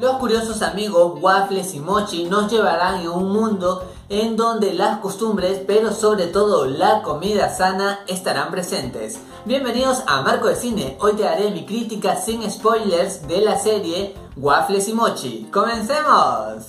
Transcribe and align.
Los 0.00 0.16
curiosos 0.16 0.62
amigos 0.62 1.18
Waffles 1.20 1.74
y 1.74 1.80
Mochi 1.80 2.24
nos 2.24 2.50
llevarán 2.50 3.02
en 3.02 3.08
un 3.08 3.32
mundo 3.32 3.88
en 4.08 4.36
donde 4.36 4.74
las 4.74 4.98
costumbres, 4.98 5.60
pero 5.66 5.92
sobre 5.92 6.26
todo 6.26 6.66
la 6.66 7.02
comida 7.02 7.48
sana, 7.48 8.00
estarán 8.08 8.50
presentes. 8.50 9.20
Bienvenidos 9.44 10.02
a 10.06 10.22
Marco 10.22 10.48
de 10.48 10.56
Cine. 10.56 10.96
Hoy 11.00 11.12
te 11.12 11.28
haré 11.28 11.52
mi 11.52 11.64
crítica 11.64 12.16
sin 12.16 12.50
spoilers 12.50 13.28
de 13.28 13.40
la 13.40 13.56
serie 13.56 14.14
Waffles 14.36 14.88
y 14.88 14.94
Mochi. 14.94 15.48
¡Comencemos! 15.52 16.64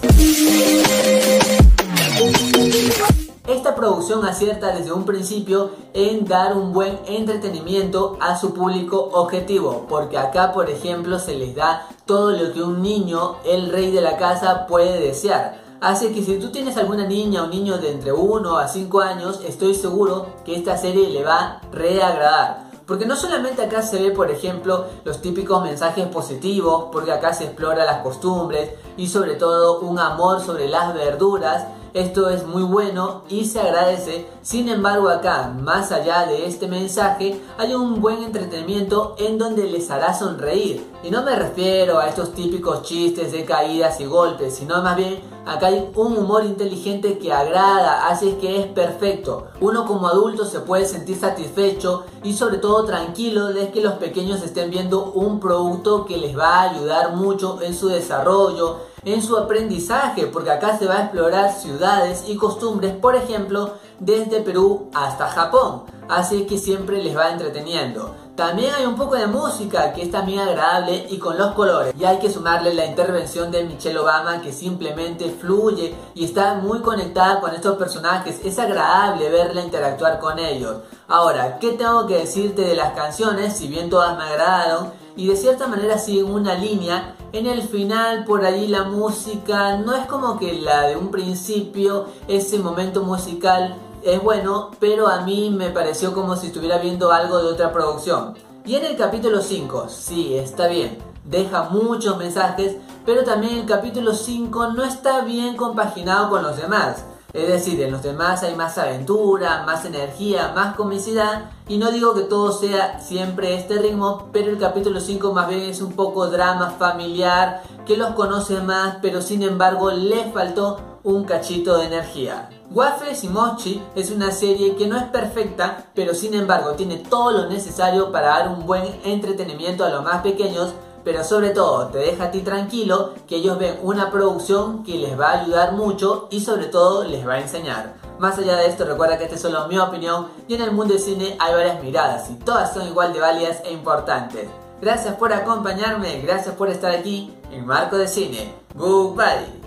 Esta 3.47 3.75
producción 3.75 4.25
acierta 4.25 4.73
desde 4.73 4.91
un 4.91 5.05
principio 5.05 5.69
en 5.93 6.25
dar 6.25 6.57
un 6.57 6.73
buen 6.73 6.99
entretenimiento 7.05 8.17
a 8.19 8.39
su 8.39 8.55
público 8.55 9.11
objetivo, 9.13 9.85
porque 9.87 10.17
acá 10.17 10.51
por 10.51 10.67
ejemplo 10.67 11.19
se 11.19 11.35
les 11.35 11.53
da 11.53 11.87
todo 12.07 12.31
lo 12.31 12.53
que 12.53 12.63
un 12.63 12.81
niño, 12.81 13.35
el 13.45 13.69
rey 13.69 13.91
de 13.91 14.01
la 14.01 14.17
casa, 14.17 14.65
puede 14.65 14.99
desear. 14.99 15.61
Así 15.79 16.11
que 16.11 16.23
si 16.23 16.39
tú 16.39 16.49
tienes 16.49 16.75
alguna 16.77 17.05
niña 17.05 17.43
o 17.43 17.47
niño 17.47 17.77
de 17.77 17.91
entre 17.91 18.13
1 18.13 18.57
a 18.57 18.67
5 18.67 19.01
años, 19.01 19.39
estoy 19.45 19.75
seguro 19.75 20.25
que 20.43 20.55
esta 20.55 20.75
serie 20.75 21.11
le 21.11 21.23
va 21.23 21.37
a 21.37 21.61
reagradar. 21.71 22.71
Porque 22.87 23.05
no 23.05 23.15
solamente 23.15 23.63
acá 23.63 23.83
se 23.83 24.01
ve, 24.01 24.09
por 24.09 24.31
ejemplo, 24.31 24.85
los 25.03 25.21
típicos 25.21 25.61
mensajes 25.61 26.07
positivos, 26.07 26.85
porque 26.91 27.11
acá 27.11 27.33
se 27.33 27.43
explora 27.43 27.85
las 27.85 28.01
costumbres 28.01 28.71
y 28.97 29.07
sobre 29.07 29.35
todo 29.35 29.81
un 29.81 29.99
amor 29.99 30.41
sobre 30.41 30.67
las 30.67 30.95
verduras, 30.95 31.67
esto 31.95 32.29
es 32.29 32.45
muy 32.45 32.63
bueno 32.63 33.23
y 33.29 33.45
se 33.45 33.61
agradece. 33.61 34.27
Sin 34.41 34.67
embargo, 34.67 35.07
acá, 35.07 35.55
más 35.57 35.93
allá 35.93 36.25
de 36.25 36.45
este 36.45 36.67
mensaje, 36.67 37.39
hay 37.57 37.73
un 37.73 38.01
buen 38.01 38.21
entretenimiento 38.21 39.15
en 39.17 39.37
donde 39.37 39.63
les 39.63 39.89
hará 39.89 40.13
sonreír. 40.13 40.85
Y 41.03 41.09
no 41.09 41.23
me 41.23 41.37
refiero 41.37 41.99
a 41.99 42.09
estos 42.09 42.33
típicos 42.33 42.83
chistes 42.83 43.31
de 43.31 43.45
caídas 43.45 44.01
y 44.01 44.05
golpes, 44.05 44.55
sino 44.55 44.81
más 44.81 44.97
bien 44.97 45.21
acá 45.45 45.67
hay 45.67 45.89
un 45.95 46.17
humor 46.17 46.45
inteligente 46.45 47.17
que 47.17 47.31
agrada, 47.31 48.07
así 48.07 48.37
que 48.41 48.59
es 48.59 48.67
perfecto. 48.67 49.47
Uno 49.61 49.85
como 49.85 50.07
adulto 50.07 50.45
se 50.45 50.59
puede 50.59 50.85
sentir 50.85 51.17
satisfecho 51.17 52.05
y 52.23 52.33
sobre 52.33 52.57
todo 52.57 52.85
tranquilo 52.85 53.53
de 53.53 53.71
que 53.71 53.81
los 53.81 53.93
pequeños 53.93 54.41
estén 54.41 54.69
viendo 54.69 55.11
un 55.11 55.39
producto 55.39 56.05
que 56.05 56.17
les 56.17 56.37
va 56.37 56.61
a 56.61 56.71
ayudar 56.71 57.15
mucho 57.15 57.59
en 57.61 57.73
su 57.73 57.87
desarrollo, 57.87 58.77
en 59.05 59.21
su 59.21 59.37
aprendizaje, 59.37 60.27
porque 60.27 60.51
acá 60.51 60.77
se 60.77 60.87
va 60.87 60.97
a 60.97 61.01
explorar 61.03 61.53
ciudades 61.53 62.25
y 62.27 62.35
costumbres, 62.35 62.95
por 62.95 63.15
ejemplo, 63.15 63.73
desde 63.99 64.41
Perú 64.41 64.89
hasta 64.93 65.27
Japón. 65.27 65.83
Así 66.09 66.45
que 66.45 66.57
siempre 66.57 67.03
les 67.03 67.15
va 67.17 67.31
entreteniendo. 67.31 68.13
También 68.35 68.73
hay 68.75 68.85
un 68.85 68.97
poco 68.97 69.15
de 69.15 69.27
música 69.27 69.93
que 69.93 70.01
es 70.01 70.11
también 70.11 70.39
agradable 70.39 71.07
y 71.09 71.17
con 71.17 71.37
los 71.37 71.53
colores. 71.53 71.95
Y 71.97 72.03
hay 72.03 72.19
que 72.19 72.29
sumarle 72.29 72.73
la 72.73 72.85
intervención 72.85 73.49
de 73.49 73.63
Michelle 73.63 73.97
Obama 73.97 74.41
que 74.41 74.51
simplemente 74.51 75.29
fluye 75.29 75.95
y 76.13 76.25
está 76.25 76.55
muy 76.55 76.81
conectada 76.81 77.39
con 77.39 77.55
estos 77.55 77.77
personajes. 77.77 78.41
Es 78.43 78.59
agradable 78.59 79.29
verla 79.29 79.63
interactuar 79.63 80.19
con 80.19 80.37
ellos. 80.37 80.79
Ahora, 81.07 81.59
¿qué 81.59 81.71
tengo 81.71 82.05
que 82.07 82.17
decirte 82.17 82.63
de 82.63 82.75
las 82.75 82.91
canciones? 82.91 83.55
Si 83.55 83.69
bien 83.69 83.89
todas 83.89 84.17
me 84.17 84.25
agradaron 84.25 84.91
y 85.15 85.27
de 85.27 85.35
cierta 85.35 85.67
manera 85.67 85.97
siguen 85.97 86.31
una 86.31 86.55
línea, 86.55 87.15
en 87.31 87.47
el 87.47 87.61
final 87.61 88.25
por 88.25 88.45
allí 88.45 88.67
la 88.67 88.83
música 88.83 89.77
no 89.77 89.93
es 89.95 90.05
como 90.07 90.37
que 90.37 90.53
la 90.53 90.83
de 90.87 90.95
un 90.95 91.11
principio, 91.11 92.07
ese 92.27 92.59
momento 92.59 93.03
musical 93.03 93.75
es 94.03 94.21
bueno, 94.21 94.71
pero 94.79 95.07
a 95.07 95.21
mí 95.21 95.49
me 95.49 95.69
pareció 95.69 96.13
como 96.13 96.35
si 96.35 96.47
estuviera 96.47 96.77
viendo 96.77 97.11
algo 97.11 97.39
de 97.39 97.49
otra 97.49 97.71
producción. 97.71 98.35
Y 98.65 98.75
en 98.75 98.85
el 98.85 98.97
capítulo 98.97 99.41
5, 99.41 99.87
sí, 99.89 100.35
está 100.35 100.67
bien, 100.67 100.97
deja 101.23 101.69
muchos 101.69 102.17
mensajes, 102.17 102.77
pero 103.05 103.23
también 103.23 103.57
el 103.57 103.65
capítulo 103.65 104.13
5 104.13 104.73
no 104.73 104.83
está 104.83 105.21
bien 105.21 105.55
compaginado 105.55 106.29
con 106.29 106.43
los 106.43 106.57
demás. 106.57 107.03
Es 107.35 107.49
decir, 107.49 107.81
en 107.81 107.91
los 107.91 108.01
demás 108.01 108.43
hay 108.43 108.55
más 108.55 108.77
aventura, 108.77 109.63
más 109.65 109.83
energía, 109.83 110.53
más 110.55 110.73
comicidad. 110.77 111.51
Y 111.67 111.77
no 111.77 111.91
digo 111.91 112.13
que 112.13 112.21
todo 112.21 112.53
sea 112.53 113.01
siempre 113.01 113.55
este 113.55 113.77
ritmo, 113.77 114.29
pero 114.31 114.49
el 114.51 114.57
capítulo 114.57 115.01
5 115.01 115.33
más 115.33 115.49
bien 115.49 115.63
es 115.63 115.81
un 115.81 115.91
poco 115.91 116.27
drama 116.27 116.69
familiar, 116.79 117.61
que 117.85 117.97
los 117.97 118.11
conoce 118.11 118.61
más, 118.61 118.99
pero 119.01 119.21
sin 119.21 119.43
embargo 119.43 119.91
le 119.91 120.31
faltó 120.31 120.79
un 121.03 121.25
cachito 121.25 121.77
de 121.77 121.87
energía. 121.87 122.49
Waffles 122.71 123.25
y 123.25 123.27
Mochi 123.27 123.83
es 123.95 124.11
una 124.11 124.31
serie 124.31 124.77
que 124.77 124.87
no 124.87 124.95
es 124.95 125.03
perfecta, 125.03 125.87
pero 125.93 126.13
sin 126.13 126.35
embargo 126.35 126.71
tiene 126.71 126.97
todo 126.97 127.31
lo 127.31 127.49
necesario 127.49 128.13
para 128.13 128.27
dar 128.27 128.47
un 128.47 128.65
buen 128.65 128.83
entretenimiento 129.03 129.83
a 129.83 129.89
los 129.89 130.03
más 130.03 130.21
pequeños, 130.21 130.73
pero 131.05 131.23
sobre 131.23 131.51
todo 131.51 131.87
te 131.87 131.99
deja 131.99 132.25
a 132.25 132.31
ti 132.31 132.41
tranquilo 132.41 133.13
que 133.27 133.37
ellos 133.37 133.57
ven 133.57 133.79
una 133.83 134.11
producción 134.11 134.83
que 134.83 134.97
les 134.97 135.17
va 135.17 135.29
a 135.29 135.41
ayudar 135.41 135.71
mucho 135.73 136.27
y 136.31 136.41
sobre 136.41 136.65
todo 136.65 137.05
les 137.05 137.25
va 137.25 137.35
a 137.35 137.39
enseñar. 137.39 137.93
Más 138.19 138.37
allá 138.37 138.57
de 138.57 138.67
esto, 138.67 138.85
recuerda 138.85 139.17
que 139.17 139.25
esta 139.25 139.35
es 139.35 139.41
solo 139.41 139.67
mi 139.67 139.77
opinión 139.77 140.27
y 140.47 140.55
en 140.55 140.61
el 140.61 140.71
mundo 140.71 140.93
del 140.93 141.03
cine 141.03 141.37
hay 141.39 141.53
varias 141.53 141.81
miradas 141.83 142.29
y 142.29 142.33
todas 142.33 142.73
son 142.73 142.87
igual 142.87 143.13
de 143.13 143.19
válidas 143.19 143.61
e 143.63 143.71
importantes. 143.71 144.49
Gracias 144.81 145.15
por 145.15 145.31
acompañarme, 145.31 146.21
gracias 146.21 146.55
por 146.55 146.69
estar 146.69 146.91
aquí 146.91 147.33
en 147.51 147.65
Marco 147.65 147.97
de 147.97 148.07
Cine. 148.07 148.53
Goodbye. 148.73 149.64